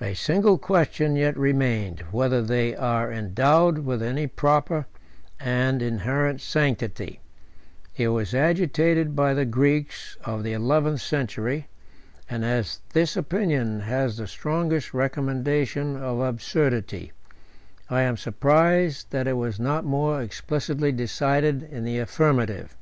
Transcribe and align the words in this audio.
A 0.00 0.14
single 0.14 0.56
question 0.56 1.16
yet 1.16 1.36
remained, 1.36 2.00
whether 2.10 2.40
they 2.40 2.74
are 2.74 3.12
endowed 3.12 3.80
with 3.80 4.02
any 4.02 4.26
proper 4.26 4.86
and 5.38 5.82
inherent 5.82 6.40
sanctity; 6.40 7.20
it 7.94 8.08
was 8.08 8.34
agitated 8.34 9.14
by 9.14 9.34
the 9.34 9.44
Greeks 9.44 10.16
of 10.24 10.44
the 10.44 10.54
eleventh 10.54 11.02
century; 11.02 11.68
81 12.28 12.28
and 12.30 12.44
as 12.46 12.80
this 12.94 13.18
opinion 13.18 13.80
has 13.80 14.16
the 14.16 14.26
strongest 14.26 14.94
recommendation 14.94 15.94
of 15.94 16.20
absurdity, 16.20 17.12
I 17.90 18.00
am 18.00 18.16
surprised 18.16 19.10
that 19.10 19.26
it 19.28 19.36
was 19.36 19.60
not 19.60 19.84
more 19.84 20.22
explicitly 20.22 20.90
decided 20.90 21.62
in 21.64 21.84
the 21.84 21.98
affirmative. 21.98 22.74